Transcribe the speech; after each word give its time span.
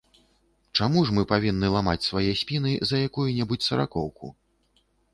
Чаму 0.79 1.03
ж 1.09 1.15
мы 1.17 1.25
павінны 1.33 1.69
ламаць 1.77 2.03
свае 2.09 2.31
спіны 2.41 2.75
за 2.93 3.05
якую-небудзь 3.13 3.67
саракоўку? 3.71 4.37